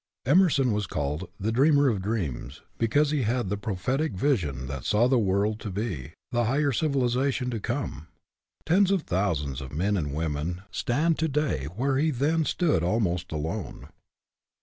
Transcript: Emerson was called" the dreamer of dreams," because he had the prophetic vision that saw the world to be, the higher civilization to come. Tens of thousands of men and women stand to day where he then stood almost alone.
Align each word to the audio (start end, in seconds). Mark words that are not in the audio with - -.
Emerson 0.25 0.71
was 0.71 0.87
called" 0.87 1.29
the 1.39 1.51
dreamer 1.51 1.87
of 1.87 2.01
dreams," 2.01 2.61
because 2.79 3.11
he 3.11 3.21
had 3.21 3.49
the 3.49 3.55
prophetic 3.57 4.13
vision 4.13 4.65
that 4.65 4.83
saw 4.83 5.07
the 5.07 5.19
world 5.19 5.59
to 5.59 5.69
be, 5.69 6.11
the 6.31 6.45
higher 6.45 6.71
civilization 6.71 7.51
to 7.51 7.59
come. 7.59 8.07
Tens 8.65 8.89
of 8.89 9.03
thousands 9.03 9.61
of 9.61 9.71
men 9.71 9.95
and 9.95 10.11
women 10.15 10.63
stand 10.71 11.19
to 11.19 11.27
day 11.27 11.65
where 11.65 11.97
he 11.97 12.09
then 12.09 12.45
stood 12.45 12.81
almost 12.81 13.31
alone. 13.31 13.89